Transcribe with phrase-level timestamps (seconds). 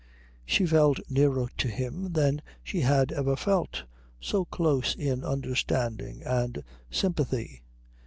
[0.47, 3.83] She felt nearer to him than she had ever felt,
[4.19, 7.61] so close in understanding and sympathy.